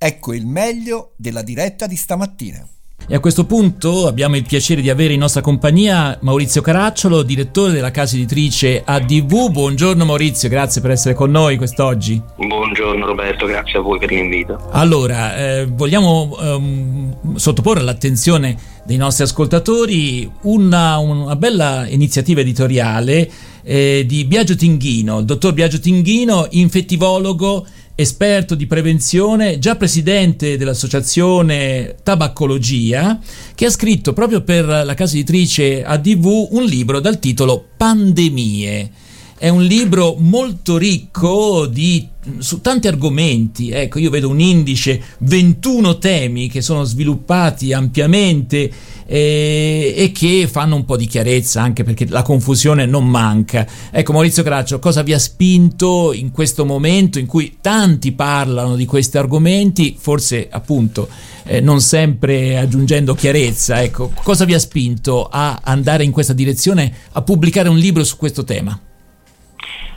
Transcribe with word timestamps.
Ecco 0.00 0.32
il 0.32 0.46
meglio 0.46 1.14
della 1.16 1.42
diretta 1.42 1.88
di 1.88 1.96
stamattina. 1.96 2.64
E 3.08 3.16
a 3.16 3.18
questo 3.18 3.46
punto 3.46 4.06
abbiamo 4.06 4.36
il 4.36 4.44
piacere 4.44 4.80
di 4.80 4.90
avere 4.90 5.14
in 5.14 5.18
nostra 5.18 5.40
compagnia 5.40 6.16
Maurizio 6.20 6.60
Caracciolo, 6.60 7.22
direttore 7.22 7.72
della 7.72 7.90
casa 7.90 8.14
editrice 8.14 8.80
ADV. 8.84 9.50
Buongiorno 9.50 10.04
Maurizio, 10.04 10.48
grazie 10.48 10.80
per 10.80 10.92
essere 10.92 11.14
con 11.14 11.32
noi 11.32 11.56
quest'oggi. 11.56 12.22
Buongiorno 12.36 13.06
Roberto, 13.06 13.46
grazie 13.46 13.80
a 13.80 13.82
voi 13.82 13.98
per 13.98 14.12
l'invito. 14.12 14.68
Allora, 14.70 15.36
eh, 15.36 15.66
vogliamo 15.66 16.36
ehm, 16.40 17.34
sottoporre 17.34 17.80
all'attenzione 17.80 18.56
dei 18.84 18.98
nostri 18.98 19.24
ascoltatori 19.24 20.30
una, 20.42 20.98
una 20.98 21.34
bella 21.34 21.88
iniziativa 21.88 22.40
editoriale 22.40 23.28
eh, 23.64 24.04
di 24.06 24.24
Biagio 24.26 24.54
Tinghino, 24.54 25.18
il 25.18 25.24
dottor 25.24 25.54
Biagio 25.54 25.80
Tinghino, 25.80 26.46
infettivologo 26.50 27.66
esperto 28.00 28.54
di 28.54 28.68
prevenzione, 28.68 29.58
già 29.58 29.74
presidente 29.74 30.56
dell'associazione 30.56 31.96
Tabaccologia, 32.00 33.18
che 33.56 33.66
ha 33.66 33.70
scritto 33.70 34.12
proprio 34.12 34.42
per 34.42 34.66
la 34.66 34.94
casa 34.94 35.16
editrice 35.16 35.82
ADV 35.82 36.48
un 36.52 36.62
libro 36.62 37.00
dal 37.00 37.18
titolo 37.18 37.70
Pandemie. 37.76 38.90
È 39.36 39.48
un 39.48 39.64
libro 39.64 40.14
molto 40.16 40.76
ricco 40.76 41.66
di, 41.66 42.06
su 42.38 42.60
tanti 42.60 42.86
argomenti. 42.86 43.70
Ecco, 43.70 43.98
io 43.98 44.10
vedo 44.10 44.28
un 44.28 44.38
indice, 44.38 45.02
21 45.18 45.98
temi 45.98 46.48
che 46.48 46.60
sono 46.60 46.84
sviluppati 46.84 47.72
ampiamente 47.72 48.70
e, 49.10 49.94
e, 49.96 50.12
che 50.12 50.46
fanno 50.46 50.76
un 50.76 50.84
po' 50.84 50.98
di 50.98 51.06
chiarezza 51.06 51.62
anche 51.62 51.82
perché 51.82 52.06
la 52.10 52.20
confusione 52.20 52.84
non 52.84 53.08
manca. 53.08 53.66
Ecco 53.90 54.12
Maurizio 54.12 54.42
Craccio, 54.42 54.78
cosa 54.78 55.02
vi 55.02 55.14
ha 55.14 55.18
spinto 55.18 56.12
in 56.12 56.30
questo 56.30 56.66
momento 56.66 57.18
in 57.18 57.24
cui 57.24 57.56
tanti 57.62 58.12
parlano 58.12 58.76
di 58.76 58.84
questi 58.84 59.16
argomenti, 59.16 59.96
forse 59.98 60.48
appunto 60.50 61.08
eh, 61.44 61.60
non 61.60 61.80
sempre 61.80 62.58
aggiungendo 62.58 63.14
chiarezza, 63.14 63.82
ecco, 63.82 64.12
cosa 64.22 64.44
vi 64.44 64.52
ha 64.52 64.58
spinto 64.58 65.26
a 65.30 65.60
andare 65.64 66.04
in 66.04 66.10
questa 66.10 66.34
direzione, 66.34 66.92
a 67.12 67.22
pubblicare 67.22 67.70
un 67.70 67.78
libro 67.78 68.04
su 68.04 68.18
questo 68.18 68.44
tema? 68.44 68.78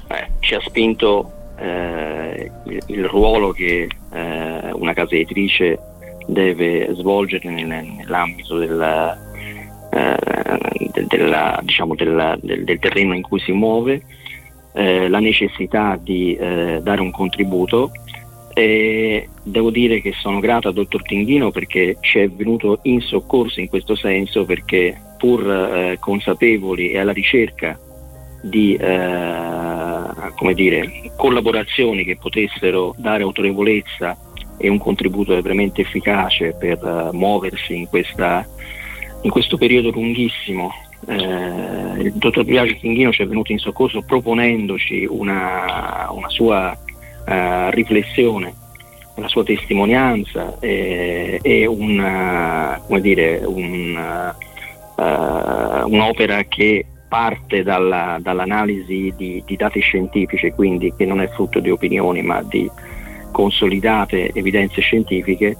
Eh, 0.07 0.27
ci 0.39 0.55
ha 0.55 0.61
spinto 0.61 1.31
eh, 1.59 2.49
il, 2.65 2.81
il, 2.85 3.05
ruolo 3.05 3.51
che 3.51 3.89
eh, 4.13 4.71
una 4.71 4.93
casa 4.93 5.15
editrice 5.15 5.77
deve 6.31 6.87
svolgere 6.93 7.49
nell'ambito 7.49 8.57
della, 8.57 9.17
eh, 9.91 11.05
della, 11.07 11.59
diciamo 11.61 11.93
della, 11.93 12.37
del, 12.41 12.63
del, 12.63 12.79
terreno 12.79 13.13
in 13.13 13.21
cui 13.21 13.39
si 13.39 13.51
muove, 13.51 14.01
eh, 14.73 15.09
la 15.09 15.19
necessità 15.19 15.99
di 16.01 16.33
eh, 16.35 16.79
dare 16.81 17.01
un 17.01 17.11
contributo 17.11 17.91
e 18.53 19.27
devo 19.43 19.69
dire 19.69 20.01
che 20.01 20.13
sono 20.13 20.39
grato 20.39 20.69
al 20.69 20.73
dottor 20.73 21.01
Tinghino 21.03 21.51
perché 21.51 21.97
ci 21.99 22.19
è 22.19 22.29
venuto 22.29 22.79
in 22.83 23.01
soccorso 23.01 23.59
in 23.59 23.67
questo 23.67 23.95
senso 23.95 24.45
perché 24.45 24.99
pur 25.17 25.49
eh, 25.49 25.97
consapevoli 25.99 26.91
e 26.91 26.99
alla 26.99 27.13
ricerca 27.13 27.77
di 28.41 28.75
eh, 28.75 30.53
dire, 30.53 31.11
collaborazioni 31.15 32.03
che 32.03 32.17
potessero 32.17 32.95
dare 32.97 33.23
autorevolezza 33.23 34.17
e 34.61 34.69
un 34.69 34.77
contributo 34.77 35.33
veramente 35.41 35.81
efficace 35.81 36.53
per 36.53 36.83
uh, 36.83 37.15
muoversi 37.15 37.75
in, 37.75 37.87
questa, 37.87 38.45
in, 39.21 39.31
questo 39.31 39.57
periodo 39.57 39.89
lunghissimo. 39.89 40.71
Eh, 41.07 42.01
il 42.03 42.13
dottor 42.13 42.43
Biagio 42.43 42.75
Tinghino 42.79 43.11
ci 43.11 43.23
è 43.23 43.25
venuto 43.25 43.51
in 43.51 43.57
soccorso 43.57 44.03
proponendoci 44.03 45.03
una, 45.09 46.07
una 46.11 46.29
sua 46.29 46.77
uh, 46.77 47.69
riflessione, 47.71 48.53
una 49.15 49.27
sua 49.27 49.43
testimonianza 49.43 50.59
eh, 50.59 51.39
e 51.41 51.65
una, 51.65 52.79
dire, 52.99 53.41
un, 53.43 54.33
uh, 54.95 55.91
un'opera 55.91 56.43
che 56.43 56.85
parte 57.09 57.63
dalla, 57.63 58.19
dall'analisi 58.21 59.11
di, 59.17 59.43
di 59.43 59.55
dati 59.55 59.79
scientifici, 59.79 60.51
quindi 60.51 60.93
che 60.95 61.05
non 61.05 61.19
è 61.19 61.27
frutto 61.29 61.59
di 61.59 61.71
opinioni 61.71 62.21
ma 62.21 62.41
di 62.43 62.69
consolidate 63.31 64.31
evidenze 64.33 64.81
scientifiche 64.81 65.57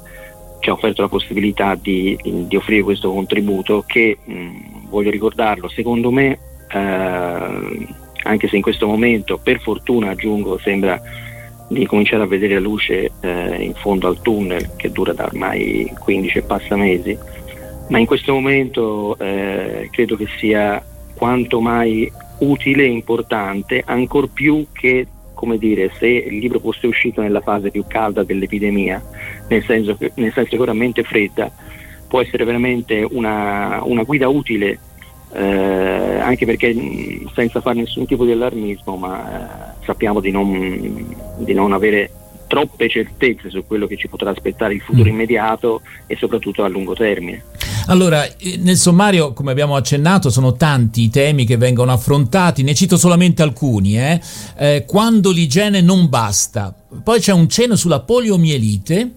ci 0.62 0.70
ha 0.70 0.74
offerto 0.74 1.02
la 1.02 1.08
possibilità 1.08 1.76
di, 1.76 2.18
di 2.24 2.56
offrire 2.56 2.84
questo 2.84 3.12
contributo 3.12 3.84
che, 3.86 4.18
mh, 4.24 4.90
voglio 4.90 5.10
ricordarlo, 5.10 5.68
secondo 5.68 6.12
me, 6.12 6.38
eh, 6.72 7.88
anche 8.24 8.48
se 8.48 8.56
in 8.56 8.62
questo 8.62 8.86
momento 8.86 9.40
per 9.42 9.60
fortuna 9.60 10.12
aggiungo 10.12 10.60
sembra 10.60 11.02
di 11.68 11.86
cominciare 11.88 12.24
a 12.24 12.28
vedere 12.28 12.56
la 12.56 12.60
luce 12.60 13.12
eh, 13.22 13.64
in 13.64 13.74
fondo 13.74 14.08
al 14.08 14.22
tunnel 14.22 14.76
che 14.76 14.92
dura 14.92 15.14
da 15.14 15.26
ormai 15.26 15.92
15 15.98 16.38
e 16.38 16.42
passa 16.44 16.76
mesi, 16.76 17.18
ma 17.90 17.98
in 17.98 18.06
questo 18.06 18.34
momento 18.34 19.18
eh, 19.18 19.90
credo 19.92 20.16
che 20.16 20.28
sia 20.38 20.84
quanto 21.16 21.60
mai 21.60 22.12
utile 22.40 22.84
e 22.84 22.88
importante, 22.88 23.82
ancor 23.84 24.30
più 24.30 24.68
che 24.72 25.08
come 25.42 25.58
dire, 25.58 25.92
se 25.98 26.06
il 26.06 26.38
libro 26.38 26.60
fosse 26.60 26.86
uscito 26.86 27.20
nella 27.20 27.42
fase 27.42 27.72
più 27.72 27.84
calda 27.88 28.24
dell'epidemia, 28.24 29.04
nel 29.48 29.64
senso 29.64 29.96
che, 29.96 30.12
nel 30.14 30.32
senso 30.32 30.52
che 30.52 30.58
veramente 30.58 31.02
fredda, 31.02 31.52
può 32.08 32.22
essere 32.22 32.46
veramente 32.46 33.04
una, 33.10 33.82
una 33.84 34.04
guida 34.04 34.28
utile, 34.28 34.78
eh, 35.34 36.20
anche 36.20 36.46
perché 36.46 36.76
senza 37.34 37.60
fare 37.60 37.80
nessun 37.80 38.06
tipo 38.06 38.24
di 38.24 38.34
allarmismo, 38.34 38.96
ma 38.98 39.80
eh, 39.80 39.84
sappiamo 39.84 40.20
di 40.20 40.30
non, 40.30 41.16
di 41.40 41.54
non 41.56 41.74
avere 41.74 42.12
troppe 42.46 42.88
certezze 42.88 43.50
su 43.50 43.66
quello 43.66 43.88
che 43.88 43.98
ci 43.98 44.08
potrà 44.08 44.30
aspettare 44.30 44.76
il 44.76 44.82
futuro 44.82 45.10
mm. 45.10 45.14
immediato 45.14 45.82
e 46.06 46.16
soprattutto 46.18 46.64
a 46.64 46.68
lungo 46.68 46.94
termine. 46.94 47.44
Allora, 47.92 48.26
eh, 48.38 48.56
nel 48.56 48.78
sommario, 48.78 49.34
come 49.34 49.52
abbiamo 49.52 49.76
accennato, 49.76 50.30
sono 50.30 50.54
tanti 50.54 51.02
i 51.02 51.10
temi 51.10 51.46
che 51.46 51.58
vengono 51.58 51.92
affrontati, 51.92 52.64
ne 52.64 52.74
cito 52.74 52.96
solamente 52.96 53.42
alcuni. 53.42 54.00
Eh? 54.00 54.22
Eh, 54.56 54.86
quando 54.88 55.30
l'igiene 55.30 55.82
non 55.82 56.08
basta, 56.08 56.74
poi 57.04 57.20
c'è 57.20 57.34
un 57.34 57.50
cenno 57.50 57.76
sulla 57.76 58.00
poliomielite, 58.00 59.16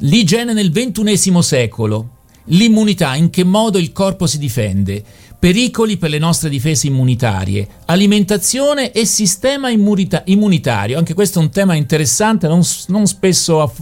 l'igiene 0.00 0.52
nel 0.52 0.70
XXI 0.70 1.42
secolo, 1.42 2.16
l'immunità, 2.44 3.14
in 3.14 3.30
che 3.30 3.42
modo 3.42 3.78
il 3.78 3.90
corpo 3.90 4.26
si 4.26 4.38
difende, 4.38 5.02
pericoli 5.40 5.96
per 5.96 6.10
le 6.10 6.18
nostre 6.18 6.50
difese 6.50 6.86
immunitarie, 6.86 7.66
alimentazione 7.86 8.92
e 8.92 9.06
sistema 9.06 9.70
immunita- 9.70 10.22
immunitario. 10.26 10.98
Anche 10.98 11.14
questo 11.14 11.38
è 11.38 11.42
un 11.42 11.50
tema 11.50 11.74
interessante, 11.74 12.46
non, 12.46 12.60
non 12.88 13.06
spesso 13.06 13.62
aff- 13.62 13.80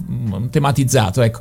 tematizzato. 0.51 1.21
Ecco. 1.21 1.41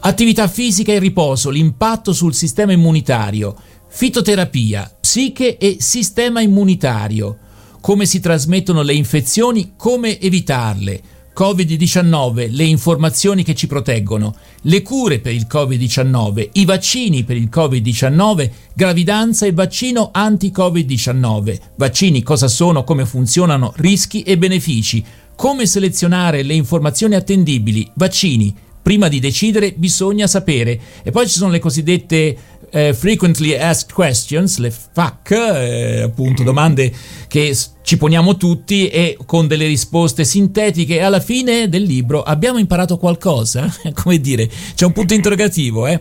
Attività 0.00 0.48
fisica 0.48 0.92
e 0.92 0.98
riposo, 0.98 1.50
l'impatto 1.50 2.14
sul 2.14 2.34
sistema 2.34 2.72
immunitario, 2.72 3.54
fitoterapia, 3.88 4.90
psiche 4.98 5.58
e 5.58 5.76
sistema 5.80 6.40
immunitario, 6.40 7.36
come 7.82 8.06
si 8.06 8.20
trasmettono 8.20 8.80
le 8.80 8.94
infezioni, 8.94 9.74
come 9.76 10.18
evitarle 10.18 11.02
Covid-19, 11.38 12.48
le 12.50 12.64
informazioni 12.64 13.44
che 13.44 13.54
ci 13.54 13.68
proteggono, 13.68 14.34
le 14.62 14.82
cure 14.82 15.20
per 15.20 15.32
il 15.32 15.46
Covid-19, 15.48 16.48
i 16.54 16.64
vaccini 16.64 17.22
per 17.22 17.36
il 17.36 17.48
Covid-19, 17.48 18.50
gravidanza 18.74 19.46
e 19.46 19.52
vaccino 19.52 20.10
anti-Covid-19. 20.12 21.58
Vaccini 21.76 22.24
cosa 22.24 22.48
sono, 22.48 22.82
come 22.82 23.06
funzionano, 23.06 23.72
rischi 23.76 24.22
e 24.22 24.36
benefici, 24.36 25.04
come 25.36 25.66
selezionare 25.66 26.42
le 26.42 26.54
informazioni 26.54 27.14
attendibili, 27.14 27.88
vaccini. 27.94 28.52
Prima 28.82 29.06
di 29.06 29.20
decidere 29.20 29.74
bisogna 29.76 30.26
sapere. 30.26 30.80
E 31.04 31.12
poi 31.12 31.28
ci 31.28 31.36
sono 31.38 31.52
le 31.52 31.60
cosiddette 31.60 32.36
eh, 32.70 32.94
frequently 32.94 33.54
asked 33.54 33.92
questions, 33.92 34.58
le 34.58 34.70
FAQ, 34.70 35.30
eh, 35.30 36.00
appunto 36.02 36.42
domande 36.42 36.92
che 37.26 37.56
ci 37.82 37.96
poniamo 37.96 38.36
tutti 38.36 38.88
e 38.88 39.16
con 39.24 39.46
delle 39.46 39.66
risposte 39.66 40.24
sintetiche 40.24 41.00
alla 41.00 41.20
fine 41.20 41.68
del 41.68 41.82
libro 41.82 42.22
abbiamo 42.22 42.58
imparato 42.58 42.96
qualcosa? 42.96 43.72
Come 43.94 44.20
dire, 44.20 44.48
c'è 44.74 44.84
un 44.84 44.92
punto 44.92 45.14
interrogativo, 45.14 45.86
eh? 45.86 46.00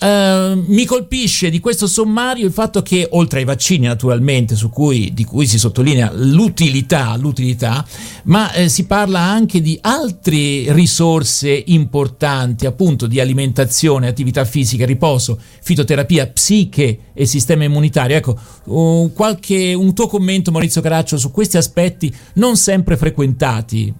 Uh, 0.00 0.62
mi 0.68 0.84
colpisce 0.84 1.50
di 1.50 1.58
questo 1.58 1.88
sommario 1.88 2.46
il 2.46 2.52
fatto 2.52 2.82
che, 2.82 3.08
oltre 3.10 3.40
ai 3.40 3.44
vaccini, 3.44 3.86
naturalmente, 3.86 4.54
cui, 4.70 5.12
di 5.12 5.24
cui 5.24 5.44
si 5.44 5.58
sottolinea 5.58 6.12
l'utilità, 6.14 7.16
l'utilità 7.16 7.84
ma 8.24 8.52
eh, 8.52 8.68
si 8.68 8.86
parla 8.86 9.18
anche 9.18 9.60
di 9.60 9.76
altre 9.82 10.72
risorse 10.72 11.64
importanti, 11.66 12.64
appunto 12.64 13.08
di 13.08 13.18
alimentazione, 13.18 14.06
attività 14.06 14.44
fisica, 14.44 14.86
riposo, 14.86 15.36
fitoterapia, 15.62 16.28
psiche 16.28 16.98
e 17.12 17.26
sistema 17.26 17.64
immunitario. 17.64 18.16
Ecco, 18.16 18.38
uh, 18.66 19.10
qualche, 19.12 19.74
un 19.74 19.94
tuo 19.94 20.06
commento, 20.06 20.52
Maurizio 20.52 20.80
Caraccio, 20.80 21.18
su 21.18 21.32
questi 21.32 21.56
aspetti 21.56 22.14
non 22.34 22.56
sempre 22.56 22.96
frequentati. 22.96 23.92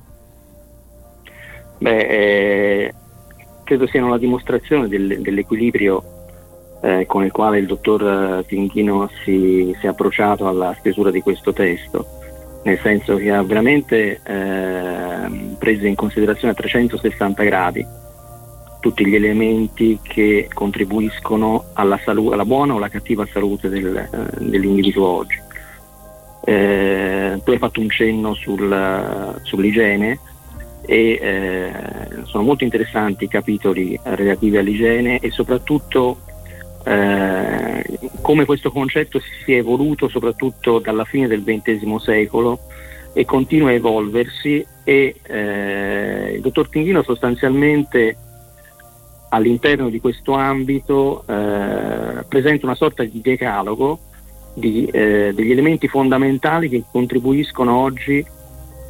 Beh, 1.80 1.98
eh 1.98 2.94
credo 3.68 3.86
siano 3.86 4.08
la 4.08 4.16
dimostrazione 4.16 4.88
del, 4.88 5.20
dell'equilibrio 5.20 6.02
eh, 6.80 7.04
con 7.04 7.22
il 7.22 7.30
quale 7.30 7.58
il 7.58 7.66
dottor 7.66 8.42
Tinchino 8.46 9.10
si, 9.22 9.76
si, 9.78 9.84
è 9.84 9.90
approcciato 9.90 10.48
alla 10.48 10.74
stesura 10.78 11.10
di 11.10 11.20
questo 11.20 11.52
testo, 11.52 12.06
nel 12.62 12.78
senso 12.78 13.16
che 13.16 13.30
ha 13.30 13.42
veramente 13.42 14.22
eh, 14.24 15.56
preso 15.58 15.86
in 15.86 15.94
considerazione 15.96 16.54
a 16.54 16.56
360 16.56 17.42
gradi 17.42 17.86
tutti 18.80 19.06
gli 19.06 19.14
elementi 19.14 19.98
che 20.02 20.48
contribuiscono 20.50 21.64
alla, 21.74 22.00
salu- 22.02 22.32
alla 22.32 22.46
buona 22.46 22.72
o 22.72 22.76
alla 22.78 22.88
cattiva 22.88 23.26
salute 23.26 23.68
del, 23.68 23.94
eh, 23.94 24.08
dell'individuo 24.38 25.06
oggi. 25.06 25.38
Eh, 26.42 27.38
tu 27.44 27.50
hai 27.50 27.58
fatto 27.58 27.80
un 27.80 27.90
cenno 27.90 28.32
sul, 28.32 29.38
sull'igiene 29.42 30.18
e 30.90 31.18
eh, 31.20 31.72
sono 32.24 32.44
molto 32.44 32.64
interessanti 32.64 33.24
i 33.24 33.28
capitoli 33.28 34.00
relativi 34.04 34.56
all'igiene 34.56 35.18
e 35.18 35.30
soprattutto 35.30 36.20
eh, 36.82 37.84
come 38.22 38.46
questo 38.46 38.70
concetto 38.70 39.20
si 39.20 39.52
è 39.52 39.58
evoluto 39.58 40.08
soprattutto 40.08 40.78
dalla 40.78 41.04
fine 41.04 41.26
del 41.26 41.44
XX 41.44 41.94
secolo 41.96 42.60
e 43.12 43.26
continua 43.26 43.68
a 43.68 43.72
evolversi 43.72 44.64
e 44.82 45.14
eh, 45.26 46.32
il 46.36 46.40
dottor 46.40 46.70
Tinghino 46.70 47.02
sostanzialmente 47.02 48.16
all'interno 49.28 49.90
di 49.90 50.00
questo 50.00 50.32
ambito 50.32 51.22
eh, 51.26 52.24
presenta 52.26 52.64
una 52.64 52.74
sorta 52.74 53.04
di 53.04 53.20
decalogo 53.20 53.98
di, 54.54 54.86
eh, 54.86 55.32
degli 55.34 55.50
elementi 55.50 55.86
fondamentali 55.86 56.70
che 56.70 56.82
contribuiscono 56.90 57.76
oggi 57.76 58.24
a 58.24 58.37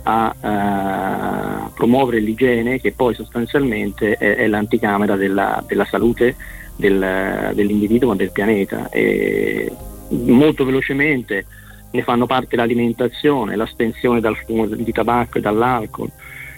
uh, 0.05 1.73
promuovere 1.75 2.21
l'igiene 2.21 2.81
che 2.81 2.93
poi 2.93 3.15
sostanzialmente 3.15 4.15
è, 4.15 4.37
è 4.37 4.47
l'anticamera 4.47 5.17
della, 5.17 5.63
della 5.67 5.85
salute 5.85 6.35
del, 6.77 7.53
dell'individuo 7.55 8.09
ma 8.09 8.17
del 8.17 8.33
pianeta. 8.33 8.89
E 8.91 9.71
molto 10.11 10.65
velocemente 10.65 11.45
ne 11.91 12.03
fanno 12.03 12.27
parte 12.27 12.57
l'alimentazione, 12.57 13.57
l'astensione 13.57 14.21
dal 14.21 14.37
fumo 14.37 14.67
di 14.67 14.93
tabacco 14.93 15.39
e 15.39 15.41
dall'alcol, 15.41 16.11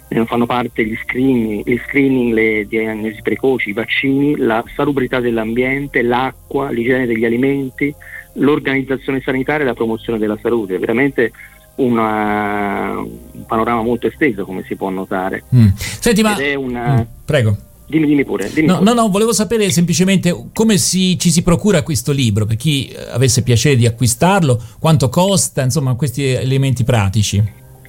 ne 0.09 0.27
fanno 0.27 0.47
parte 0.47 0.85
gli 0.85 0.97
screening, 0.97 1.63
gli 1.65 1.79
screening, 1.87 2.33
le 2.33 2.67
diagnosi 2.67 3.21
precoci, 3.23 3.71
i 3.71 3.73
vaccini, 3.73 4.37
la 4.37 4.65
salubrità 4.75 5.21
dell'ambiente, 5.21 6.03
l'acqua, 6.03 6.71
l'igiene 6.71 7.07
degli 7.07 7.25
alimenti, 7.25 7.95
l'organizzazione 8.35 9.21
sanitaria 9.21 9.63
e 9.63 9.67
la 9.67 9.75
promozione 9.75 10.19
della 10.19 10.39
salute. 10.43 10.79
Veramente 10.79 11.31
una, 11.81 12.99
un 12.99 13.47
panorama 13.47 13.83
molto 13.83 14.07
esteso, 14.07 14.45
come 14.45 14.65
si 14.67 14.77
può 14.77 14.91
notare. 14.91 15.45
Mm. 15.55 15.69
Senti, 15.77 16.23
ma... 16.23 16.37
Una... 16.57 17.01
Mm, 17.01 17.25
prego. 17.25 17.57
Dimmi, 17.87 18.07
dimmi 18.07 18.25
pure. 18.25 18.49
Dimmi 18.53 18.69
no, 18.69 18.79
pure. 18.79 18.95
no, 18.95 19.01
no, 19.03 19.09
volevo 19.09 19.33
sapere 19.33 19.69
semplicemente 19.71 20.47
come 20.55 20.79
si, 20.79 21.19
ci 21.19 21.31
si 21.31 21.43
procura 21.43 21.83
questo 21.83 22.13
libro, 22.13 22.47
per 22.47 22.57
chi 22.57 22.89
eh, 22.89 23.11
avesse 23.11 23.43
piacere 23.43 23.77
di 23.77 23.87
acquistarlo, 23.87 24.63
quanto 24.79 25.09
costa, 25.09 25.63
insomma, 25.63 25.95
questi 25.95 26.29
elementi 26.29 26.85
pratici. 26.85 27.43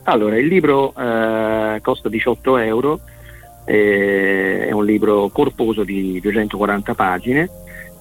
Allora, 0.03 0.37
il 0.37 0.47
libro 0.47 0.93
eh, 0.97 1.79
costa 1.81 2.09
18 2.09 2.57
euro, 2.57 2.99
eh, 3.65 4.67
è 4.67 4.71
un 4.71 4.85
libro 4.85 5.29
corposo 5.29 5.83
di 5.83 6.19
240 6.19 6.95
pagine, 6.95 7.49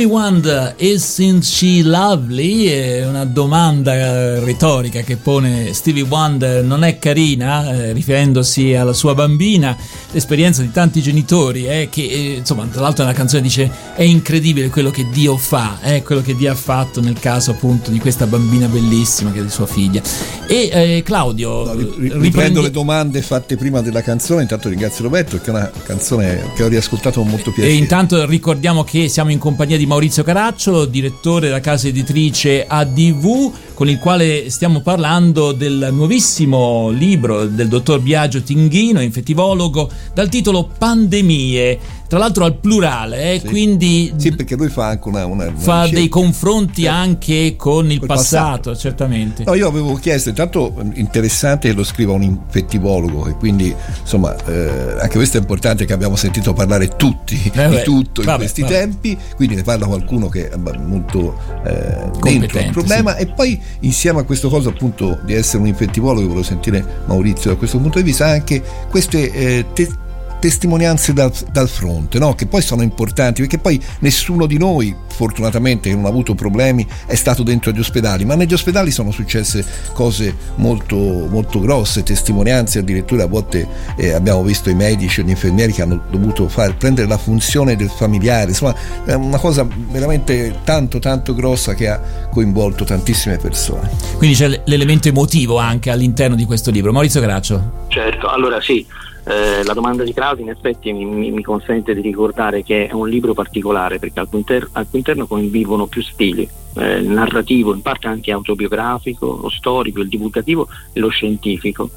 Stevie 0.03 0.19
Wonder, 0.19 0.75
isn't 0.79 1.45
she 1.45 1.81
lovely? 1.85 2.65
È 2.65 3.07
una 3.07 3.25
domanda 3.25 4.41
retorica 4.41 5.03
che 5.03 5.17
pone 5.17 5.73
Stevie 5.75 6.03
Wonder, 6.03 6.65
non 6.65 6.83
è 6.83 6.99
carina, 6.99 7.73
eh, 7.73 7.93
riferendosi 7.93 8.75
alla 8.75 8.95
sua 8.95 9.15
bambina. 9.15 9.77
L'esperienza 10.11 10.61
di 10.61 10.73
tanti 10.73 11.01
genitori 11.01 11.67
è 11.67 11.89
che, 11.89 12.03
eh, 12.03 12.33
insomma, 12.39 12.67
tra 12.67 12.81
l'altro 12.81 13.05
nella 13.05 13.17
canzone 13.17 13.43
dice 13.43 13.71
è 13.95 14.03
incredibile 14.03 14.71
quello 14.71 14.91
che 14.91 15.07
Dio 15.09 15.37
fa, 15.37 15.79
è 15.81 15.95
eh, 15.95 16.03
quello 16.03 16.21
che 16.21 16.35
Dio 16.35 16.51
ha 16.51 16.57
fatto 16.57 17.01
nel 17.01 17.21
caso 17.21 17.53
appunto 17.53 17.93
di 17.93 18.01
questa 18.01 18.27
bambina 18.27 18.67
bellissima 18.67 19.31
che 19.31 19.39
è 19.39 19.43
di 19.43 19.51
sua 19.51 19.67
figlia. 19.67 20.03
E 20.49 20.69
eh, 20.73 21.03
Claudio, 21.05 21.65
no, 21.65 21.75
riprendo 21.75 22.19
riprendi... 22.19 22.61
le 22.63 22.71
domande 22.73 23.23
fatte 23.23 23.57
prima 23.57 23.81
della 23.81 24.03
canzone, 24.03 24.43
intanto 24.43 24.69
ringrazio 24.69 25.05
Roberto 25.05 25.39
che 25.39 25.47
è 25.47 25.51
una 25.51 25.71
canzone 25.85 26.51
che 26.57 26.65
ho 26.65 26.69
riascoltato 26.69 27.21
con 27.21 27.31
molto 27.31 27.53
piacere. 27.53 27.73
E 27.73 27.79
intanto 27.79 28.27
ricordiamo 28.27 28.83
che 28.83 29.09
siamo 29.09 29.31
in 29.31 29.39
compagnia 29.39 29.77
di 29.77 29.87
Maurizio 29.93 30.23
Caracciolo, 30.23 30.87
direttore 30.87 31.49
della 31.49 31.61
casa 31.61 31.87
editrice 31.87 32.65
ADV, 32.67 33.75
con 33.75 33.91
il 33.91 33.99
quale 33.99 34.49
stiamo 34.49 34.81
parlando 34.81 35.53
del 35.53 35.91
nuovissimo 35.93 36.89
libro 36.89 37.45
del 37.45 37.69
dottor 37.69 38.01
Biagio 38.01 38.41
Tinghino, 38.41 39.03
infettivologo, 39.03 39.91
dal 40.15 40.31
titolo 40.31 40.71
Pandemie 40.79 41.79
tra 42.13 42.21
l'altro 42.21 42.45
al 42.45 42.57
plurale, 42.57 43.33
eh, 43.33 43.41
sì. 43.41 43.47
quindi 43.47 44.13
sì, 44.19 44.35
perché 44.35 44.55
lui 44.55 44.69
fa 44.69 44.89
anche 44.89 45.09
una, 45.09 45.25
una, 45.25 45.47
una 45.47 45.57
fa 45.57 45.89
dei 45.89 46.11
confronti 46.11 46.83
sì. 46.83 46.87
anche 46.87 47.55
con 47.57 47.91
il 47.91 48.01
passato, 48.01 48.71
passato, 48.71 48.77
certamente. 48.77 49.45
No, 49.45 49.55
io 49.55 49.67
avevo 49.67 49.95
chiesto, 49.95 50.29
intanto 50.29 50.75
interessante 50.93 51.69
che 51.69 51.75
lo 51.75 51.85
scriva 51.85 52.13
un 52.13 52.23
infettivologo 52.23 53.29
e 53.29 53.33
quindi 53.37 53.75
insomma 54.01 54.37
eh, 54.45 54.97
anche 55.01 55.17
questo 55.17 55.39
è 55.39 55.41
importante 55.41 55.87
che 55.87 55.95
abbiamo 55.95 56.15
sentito 56.15 56.53
parlare 56.53 56.89
tutti 56.99 57.51
eh 57.51 57.69
di 57.71 57.83
tutto 57.83 58.21
in 58.21 58.27
vabbè, 58.27 58.41
questi 58.41 58.61
vabbè. 58.61 58.75
tempi, 58.75 59.17
quindi 59.35 59.55
ne 59.55 59.63
parla 59.63 59.87
qualcuno 59.87 60.29
che 60.29 60.51
è 60.51 60.57
molto 60.57 61.39
eh, 61.65 62.11
dentro 62.21 62.61
il 62.61 62.71
problema 62.73 63.17
e 63.17 63.25
poi 63.25 63.59
insieme 63.81 64.21
a 64.21 64.25
questo 64.25 64.51
cosa 64.51 64.69
appunto 64.69 65.19
di 65.25 65.33
essere 65.33 65.63
un 65.63 65.69
infettivologo, 65.69 66.27
volevo 66.27 66.43
sentire 66.43 66.85
Maurizio 67.07 67.53
da 67.53 67.57
questo 67.57 67.79
punto 67.79 67.97
di 67.97 68.05
vista 68.05 68.27
anche 68.27 68.63
queste 68.91 69.33
eh, 69.33 69.65
te- 69.73 70.01
testimonianze 70.43 71.13
dal, 71.13 71.33
dal 71.53 71.69
fronte, 71.69 72.19
no? 72.19 72.35
che 72.35 72.47
poi 72.47 72.63
sono 72.63 72.83
importanti, 72.83 73.43
perché 73.43 73.59
poi 73.59 73.81
nessuno 74.01 74.47
di 74.47 74.59
noi, 74.59 74.93
fortunatamente 75.07 75.89
che 75.89 75.95
non 75.95 76.05
ha 76.07 76.09
avuto 76.09 76.35
problemi, 76.35 76.85
è 77.07 77.15
stato 77.15 77.45
dentro 77.45 77.71
agli 77.71 77.79
ospedali, 77.79 78.25
ma 78.25 78.35
negli 78.35 78.53
ospedali 78.53 78.91
sono 78.91 79.13
successe 79.13 79.65
cose 79.93 80.35
molto, 80.57 80.97
molto 80.97 81.61
grosse, 81.61 82.03
testimonianze, 82.03 82.81
addirittura 82.81 83.23
a 83.23 83.27
volte 83.27 83.69
eh, 83.97 84.11
abbiamo 84.11 84.43
visto 84.43 84.69
i 84.69 84.75
medici 84.75 85.21
e 85.21 85.25
gli 85.25 85.29
infermieri 85.29 85.73
che 85.73 85.83
hanno 85.83 86.03
dovuto 86.11 86.49
fare, 86.49 86.73
prendere 86.73 87.07
la 87.07 87.19
funzione 87.19 87.77
del 87.77 87.91
familiare, 87.91 88.49
insomma 88.49 88.75
è 89.05 89.13
una 89.13 89.39
cosa 89.39 89.65
veramente 89.91 90.59
tanto 90.65 90.99
tanto 90.99 91.37
grossa 91.37 91.75
che 91.75 91.89
ha 91.89 92.01
coinvolto 92.33 92.83
tantissime 92.83 93.37
persone. 93.37 93.91
Quindi 94.17 94.35
c'è 94.35 94.61
l'elemento 94.65 95.07
emotivo 95.07 95.59
anche 95.59 95.91
all'interno 95.91 96.35
di 96.35 96.47
questo 96.47 96.73
libro. 96.73 96.91
Maurizio 96.91 97.21
Graccio. 97.21 97.87
Certo, 97.87 98.27
allora 98.27 98.61
sì, 98.61 98.85
eh, 99.25 99.63
la 99.63 99.73
domanda 99.73 100.03
di 100.03 100.13
Claudio 100.13 100.45
in 100.45 100.51
effetti 100.51 100.93
mi, 100.93 101.31
mi, 101.31 101.43
consente 101.43 101.95
di 101.95 102.01
ricordare 102.01 102.63
che 102.65 102.89
è 102.89 102.93
un 102.93 103.09
libro 103.09 103.35
particolare 103.35 103.99
perché 103.99 104.19
al 104.19 104.29
cui, 104.29 104.39
inter- 104.39 104.69
al 104.73 104.89
cui 104.89 104.99
interno 104.99 105.27
convivono 105.27 105.87
più 105.87 106.03
stili, 106.03 106.49
eh, 106.75 106.97
il 106.97 107.09
narrativo, 107.09 107.73
in 107.73 107.83
parte 107.83 108.09
anche 108.09 108.33
autobiografico, 108.33 109.39
lo 109.41 109.49
storico, 109.49 110.01
il 110.01 110.09
divulgativo 110.09 110.69
e 110.93 110.99
lo 110.99 111.09
scientifico. 111.09 111.91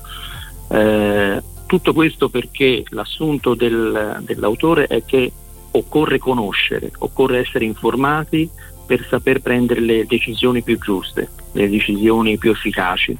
Eh, 0.70 1.41
tutto 1.65 1.94
questo 1.94 2.29
perché 2.29 2.84
l'assunto 2.89 3.55
del, 3.55 4.22
dell'autore 4.22 4.86
è 4.86 5.03
che 5.03 5.32
occorre 5.72 6.20
conoscere, 6.20 6.91
occorre 7.00 7.39
essere 7.39 7.65
informati 7.65 8.48
per 8.86 9.05
saper 9.10 9.41
prendere 9.41 9.82
le 9.82 10.05
decisioni 10.05 10.62
più 10.62 10.77
giuste, 10.77 11.29
le 11.53 11.70
decisioni 11.70 12.38
più 12.38 12.51
efficaci 12.51 13.17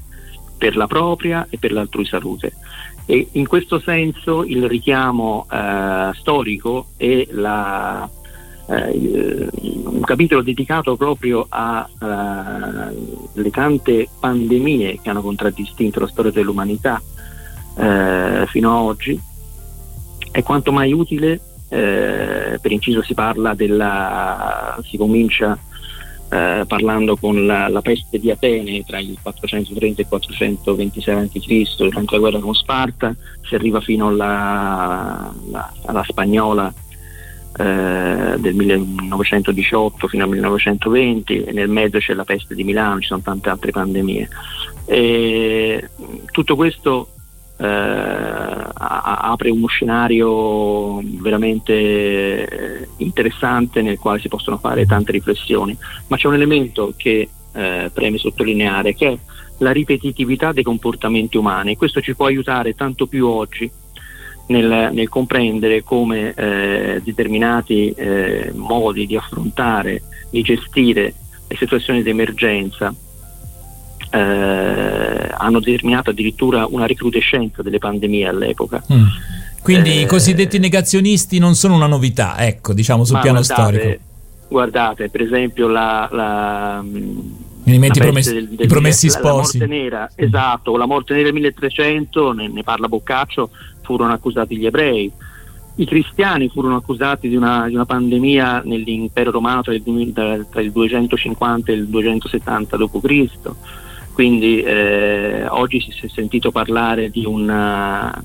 per 0.58 0.78
la 0.78 0.88
propria 0.88 1.48
e 1.50 1.58
per 1.58 1.72
l'altrui 1.72 2.06
salute. 2.06 2.54
E 3.06 3.28
in 3.34 3.48
questo 3.48 3.80
senso 3.80 4.44
il 4.44 4.68
richiamo 4.68 5.46
eh, 5.52 6.12
storico 6.16 6.88
e 6.98 7.28
la, 7.32 8.10
eh, 8.68 9.50
un 9.54 10.02
capitolo 10.02 10.42
dedicato 10.42 10.96
proprio 10.96 11.46
alle 11.50 12.94
eh, 13.36 13.50
tante 13.52 14.10
pandemie 14.20 15.00
che 15.02 15.10
hanno 15.10 15.22
contraddistinto 15.22 16.00
la 16.00 16.08
storia 16.08 16.32
dell'umanità 16.32 17.02
eh, 17.78 18.46
fino 18.48 18.72
ad 18.72 18.86
oggi 18.86 19.22
è 20.32 20.44
quanto 20.44 20.72
mai 20.72 20.92
utile. 20.92 21.40
Eh, 21.68 22.60
per 22.62 22.72
inciso 22.72 23.02
si 23.02 23.14
parla 23.14 23.56
della 23.56 24.78
si 24.84 24.98
comincia 24.98 25.58
eh, 26.30 26.64
parlando 26.68 27.16
con 27.18 27.46
la, 27.46 27.68
la, 27.68 27.82
peste 27.82 28.20
di 28.20 28.32
Atene 28.32 28.84
tra 28.84 29.00
il 29.00 29.18
430 29.22 30.00
e 30.00 30.04
il 30.04 30.08
426 30.08 31.16
a.C. 31.16 31.76
durante 31.78 32.14
la 32.14 32.20
guerra 32.20 32.40
con 32.40 32.54
Sparta, 32.54 33.16
si 33.42 33.56
arriva 33.56 33.80
fino 33.80 34.08
alla, 34.08 35.34
alla, 35.48 35.74
alla 35.86 36.04
spagnola 36.04 36.74
eh, 37.58 38.36
del 38.38 38.54
1918 38.54 40.08
fino 40.08 40.24
al 40.24 40.30
1920 40.30 41.44
e 41.44 41.52
nel 41.54 41.70
mezzo 41.70 42.00
c'è 42.00 42.14
la 42.14 42.26
peste 42.26 42.56
di 42.56 42.64
Milano, 42.64 43.00
ci 43.00 43.08
sono 43.08 43.22
tante 43.22 43.50
altre 43.50 43.72
pandemie. 43.72 44.28
E 44.86 45.90
tutto 46.32 46.56
questo 46.56 47.10
eh, 47.58 48.70
apre 48.78 49.50
uno 49.50 49.68
scenario 49.68 51.02
veramente 51.22 51.74
eh, 51.74 52.88
interessante 52.98 53.82
nel 53.82 53.98
quale 53.98 54.20
si 54.20 54.28
possono 54.28 54.58
fare 54.58 54.86
tante 54.86 55.12
riflessioni, 55.12 55.78
ma 56.08 56.18
c'è 56.18 56.28
un 56.28 56.34
elemento 56.34 56.94
che 56.96 57.30
eh, 57.54 57.90
preme 57.94 58.18
sottolineare 58.18 58.94
che 58.94 59.08
è 59.08 59.18
la 59.60 59.72
ripetitività 59.72 60.52
dei 60.52 60.64
comportamenti 60.64 61.38
umani. 61.38 61.78
Questo 61.78 62.02
ci 62.02 62.16
può 62.16 62.26
aiutare 62.26 62.76
tanto 62.76 63.08
più 63.08 63.28
oggi 63.28 63.72
nel, 64.48 64.90
nel 64.92 65.10
comprendere 65.10 65.82
come 65.84 66.34
eh, 66.34 67.02
determinati 67.04 67.92
eh, 67.92 68.52
modi 68.54 69.08
di 69.08 69.16
affrontare, 69.16 70.04
di 70.30 70.42
gestire 70.42 71.14
le 71.48 71.56
situazioni 71.56 72.04
di 72.04 72.10
emergenza 72.10 72.94
eh, 74.12 75.25
hanno 75.38 75.60
determinato 75.60 76.10
addirittura 76.10 76.66
una 76.70 76.86
recrudescenza 76.86 77.62
delle 77.62 77.78
pandemie 77.78 78.28
all'epoca. 78.28 78.84
Mm. 78.92 79.06
Quindi 79.62 79.98
eh, 79.98 80.02
i 80.02 80.06
cosiddetti 80.06 80.60
negazionisti 80.60 81.40
non 81.40 81.56
sono 81.56 81.74
una 81.74 81.88
novità, 81.88 82.38
ecco, 82.38 82.72
diciamo 82.72 83.04
sul 83.04 83.20
piano 83.20 83.40
guardate, 83.40 83.72
storico. 83.72 84.04
Guardate, 84.48 85.10
per 85.10 85.22
esempio 85.22 85.68
la, 85.68 86.08
la 86.12 86.84
i 87.64 87.80
promessi, 87.98 88.34
del, 88.34 88.48
del, 88.50 88.66
i 88.66 88.68
promessi 88.68 89.10
sposi. 89.10 89.58
La 89.58 89.66
morte 89.66 89.82
nera, 89.82 90.04
mm. 90.04 90.24
esatto, 90.24 90.78
la 90.78 90.86
morte 90.86 91.14
nera 91.14 91.26
del 91.26 91.34
1300, 91.34 92.32
ne, 92.34 92.48
ne, 92.48 92.62
parla 92.62 92.88
Boccaccio, 92.88 93.50
furono 93.82 94.14
accusati 94.14 94.56
gli 94.56 94.68
ebrei. 94.68 95.12
I 95.78 95.86
cristiani 95.86 96.48
furono 96.48 96.76
accusati 96.76 97.28
di 97.28 97.36
una, 97.36 97.68
di 97.68 97.74
una 97.74 97.86
pandemia 97.86 98.62
nell'impero 98.64 99.32
romano 99.32 99.64
tra 99.64 99.74
il, 99.74 99.82
tra 100.50 100.62
il 100.62 100.72
250 100.72 101.72
e 101.72 101.76
il 101.76 101.88
270 101.88 102.78
d.C 102.78 103.30
quindi 104.16 104.62
eh, 104.62 105.46
oggi 105.50 105.82
si 105.82 106.06
è 106.06 106.08
sentito 106.08 106.50
parlare 106.50 107.10
di, 107.10 107.26
una, 107.26 108.24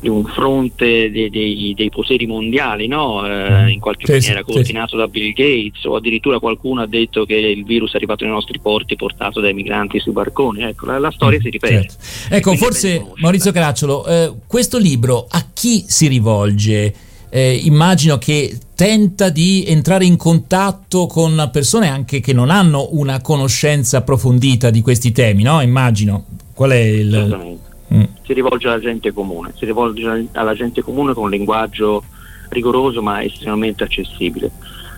di 0.00 0.08
un 0.08 0.24
fronte 0.24 1.10
dei, 1.10 1.28
dei, 1.28 1.74
dei 1.76 1.90
poteri 1.90 2.26
mondiali, 2.26 2.86
no? 2.86 3.26
eh, 3.26 3.70
in 3.70 3.78
qualche 3.78 4.06
sì, 4.06 4.12
maniera 4.12 4.42
coordinato 4.42 4.92
sì. 4.92 4.96
da 4.96 5.08
Bill 5.08 5.34
Gates 5.34 5.84
o 5.84 5.96
addirittura 5.96 6.38
qualcuno 6.38 6.80
ha 6.80 6.86
detto 6.86 7.26
che 7.26 7.34
il 7.34 7.66
virus 7.66 7.92
è 7.92 7.96
arrivato 7.96 8.24
nei 8.24 8.32
nostri 8.32 8.58
porti 8.60 8.96
portato 8.96 9.40
dai 9.40 9.52
migranti 9.52 10.00
sui 10.00 10.12
barconi. 10.12 10.62
Ecco, 10.62 10.86
la, 10.86 10.98
la 10.98 11.10
storia 11.10 11.38
mm, 11.38 11.42
si 11.42 11.50
ripete. 11.50 11.74
Certo. 11.74 12.34
Ecco, 12.34 12.54
forse 12.54 13.04
Maurizio 13.16 13.52
Caracciolo, 13.52 14.06
eh, 14.06 14.32
questo 14.46 14.78
libro 14.78 15.26
a 15.28 15.44
chi 15.52 15.84
si 15.86 16.08
rivolge? 16.08 16.94
eh, 17.36 17.60
immagino 17.64 18.18
che 18.18 18.58
tenta 18.76 19.30
di 19.30 19.64
entrare 19.66 20.04
in 20.04 20.16
contatto 20.16 21.06
con 21.06 21.48
persone 21.50 21.88
anche 21.88 22.20
che 22.20 22.34
non 22.34 22.50
hanno 22.50 22.88
una 22.92 23.22
conoscenza 23.22 23.98
approfondita 23.98 24.68
di 24.68 24.82
questi 24.82 25.12
temi, 25.12 25.42
no? 25.42 25.62
Immagino. 25.62 26.26
Qual 26.54 26.70
è 26.70 26.76
il... 26.76 27.58
Mm. 27.92 28.02
Si 28.22 28.32
rivolge 28.32 28.68
alla 28.68 28.80
gente 28.80 29.12
comune, 29.12 29.52
si 29.56 29.64
rivolge 29.64 30.28
alla 30.32 30.54
gente 30.54 30.82
comune 30.82 31.14
con 31.14 31.24
un 31.24 31.30
linguaggio 31.30 32.02
rigoroso 32.50 33.00
ma 33.00 33.22
estremamente 33.22 33.84
accessibile. 33.84 34.50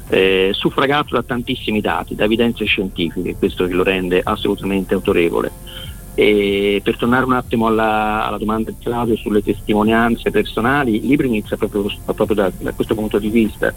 Eh, 0.09 0.51
suffragato 0.55 1.15
da 1.15 1.23
tantissimi 1.23 1.81
dati, 1.81 2.15
da 2.15 2.25
evidenze 2.25 2.65
scientifiche, 2.65 3.37
questo 3.37 3.67
che 3.67 3.75
lo 3.75 3.83
rende 3.83 4.21
assolutamente 4.25 4.95
autorevole. 4.95 5.53
E 6.19 6.81
per 6.83 6.97
tornare 6.97 7.25
un 7.25 7.33
attimo 7.33 7.69
alla, 7.69 8.27
alla, 8.27 8.39
domanda 8.39 8.73
di 8.73 8.77
Claudio 8.83 9.15
sulle 9.15 9.41
testimonianze 9.41 10.33
personali, 10.33 10.97
il 10.97 11.07
libro 11.07 11.29
inizia 11.29 11.57
proprio, 11.57 11.87
proprio 12.05 12.35
da, 12.35 12.51
da, 12.59 12.73
questo 12.73 12.97
punto 12.97 13.21
di 13.21 13.29
vista, 13.29 13.73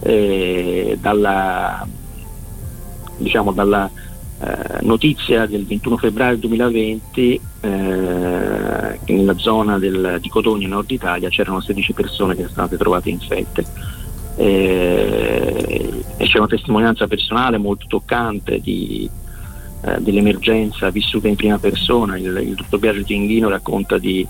eh, 0.00 0.96
dalla, 0.98 1.86
diciamo, 3.18 3.52
dalla 3.52 3.90
eh, 4.40 4.78
notizia 4.84 5.44
del 5.44 5.66
21 5.66 5.98
febbraio 5.98 6.38
2020 6.38 7.40
eh, 7.60 8.98
nella 9.08 9.36
zona 9.36 9.78
del, 9.78 10.16
di 10.18 10.30
Codogno, 10.30 10.68
nord 10.68 10.90
Italia, 10.90 11.28
c'erano 11.28 11.60
16 11.60 11.92
persone 11.92 12.34
che 12.34 12.44
sono 12.44 12.52
state 12.52 12.78
trovate 12.78 13.10
infette. 13.10 13.66
eh, 14.36 16.04
e 16.16 16.24
c'è 16.24 16.38
una 16.38 16.46
testimonianza 16.46 17.06
personale 17.06 17.58
molto 17.58 17.84
toccante 17.86 18.60
di, 18.60 19.10
eh, 19.86 20.00
dell'emergenza 20.00 20.90
vissuta 20.90 21.28
in 21.28 21.36
prima 21.36 21.58
persona. 21.58 22.16
Il, 22.16 22.36
il 22.42 22.54
dottor 22.54 22.80
Biagio 22.80 23.04
Tinghino 23.04 23.48
racconta 23.48 23.98
di 23.98 24.26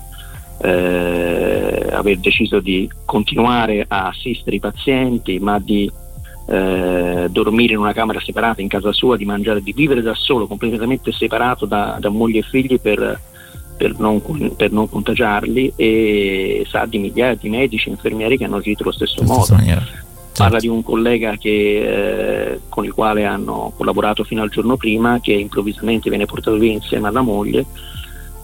eh, 0.59 1.87
aver 1.91 2.17
deciso 2.19 2.59
di 2.59 2.89
continuare 3.05 3.85
a 3.87 4.07
assistere 4.07 4.57
i 4.57 4.59
pazienti, 4.59 5.39
ma 5.39 5.57
di 5.59 5.91
eh, 6.47 7.27
dormire 7.29 7.73
in 7.73 7.79
una 7.79 7.93
camera 7.93 8.19
separata 8.19 8.61
in 8.61 8.67
casa 8.67 8.91
sua, 8.91 9.17
di 9.17 9.25
mangiare, 9.25 9.61
di 9.61 9.73
vivere 9.73 10.01
da 10.01 10.13
solo, 10.13 10.47
completamente 10.47 11.11
separato 11.11 11.65
da, 11.65 11.97
da 11.99 12.09
moglie 12.09 12.39
e 12.39 12.43
figli 12.43 12.79
per, 12.79 13.19
per, 13.75 13.97
non, 13.99 14.21
per, 14.55 14.71
non, 14.71 14.87
contagiarli 14.87 15.73
e 15.75 16.65
sa 16.69 16.85
di 16.85 16.99
migliaia 16.99 17.35
di 17.35 17.49
medici 17.49 17.89
e 17.89 17.91
infermieri 17.93 18.37
che 18.37 18.45
hanno 18.45 18.57
agito 18.57 18.83
allo 18.83 18.91
stesso 18.91 19.23
modo. 19.23 19.55
Maniera. 19.55 20.05
Parla 20.37 20.59
di 20.59 20.67
un 20.67 20.83
collega 20.83 21.35
che, 21.37 22.51
eh, 22.51 22.59
con 22.69 22.85
il 22.85 22.93
quale 22.93 23.25
hanno 23.25 23.73
collaborato 23.75 24.23
fino 24.23 24.41
al 24.41 24.49
giorno 24.49 24.77
prima, 24.77 25.19
che 25.19 25.33
improvvisamente 25.33 26.09
viene 26.09 26.25
portato 26.25 26.57
via 26.57 26.71
insieme 26.71 27.07
alla 27.07 27.21
moglie, 27.21 27.65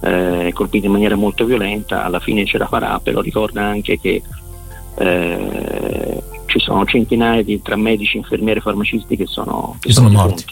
eh, 0.02 0.52
colpito 0.54 0.88
in 0.88 0.92
maniera 0.92 1.16
molto 1.16 1.46
violenta, 1.46 2.04
alla 2.04 2.20
fine 2.20 2.46
ce 2.46 2.58
la 2.58 2.68
farà, 2.68 3.00
però 3.02 3.22
ricorda 3.22 3.64
anche 3.64 4.00
che 4.00 4.22
eh, 4.96 6.22
ci 6.48 6.60
sono 6.60 6.86
centinaia 6.86 7.44
di 7.44 7.62
tra 7.62 7.76
medici, 7.76 8.18
infermieri 8.18 8.60
e 8.60 8.62
farmacisti 8.62 9.16
che 9.16 9.26
sono, 9.26 9.78
che 9.80 9.92
sono, 9.92 10.10
sono 10.10 10.20
morti. 10.20 10.46